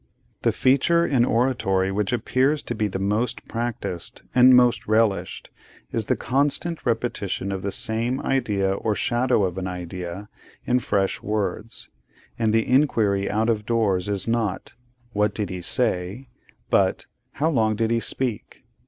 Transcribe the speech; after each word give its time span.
The 0.41 0.51
feature 0.51 1.05
in 1.05 1.23
oratory 1.25 1.91
which 1.91 2.11
appears 2.11 2.63
to 2.63 2.73
be 2.73 2.87
the 2.87 2.97
most 2.97 3.45
practised, 3.47 4.23
and 4.33 4.55
most 4.55 4.87
relished, 4.87 5.51
is 5.91 6.05
the 6.05 6.15
constant 6.15 6.83
repetition 6.87 7.51
of 7.51 7.61
the 7.61 7.71
same 7.71 8.19
idea 8.21 8.73
or 8.73 8.95
shadow 8.95 9.43
of 9.43 9.59
an 9.59 9.67
idea 9.67 10.27
in 10.65 10.79
fresh 10.79 11.21
words; 11.21 11.87
and 12.39 12.51
the 12.51 12.67
inquiry 12.67 13.29
out 13.29 13.47
of 13.47 13.67
doors 13.67 14.09
is 14.09 14.27
not, 14.27 14.73
'What 15.13 15.35
did 15.35 15.51
he 15.51 15.61
say?' 15.61 16.29
but, 16.71 17.05
'How 17.33 17.51
long 17.51 17.75
did 17.75 17.91
he 17.91 17.99
speak? 17.99 18.63